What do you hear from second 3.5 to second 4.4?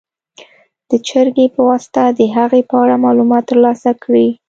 لاسه کړي.